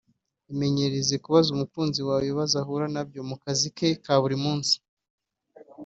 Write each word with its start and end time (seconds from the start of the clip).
Imenyereze 0.53 1.15
kubaza 1.23 1.47
umukunzi 1.55 1.99
wawe 2.07 2.21
ibibazo 2.25 2.53
ahura 2.61 2.87
nabyo 2.95 3.21
mu 3.29 3.35
kazi 3.43 3.67
ke 3.77 3.87
ka 4.03 4.13
buri 4.21 4.37
munsi 4.43 4.75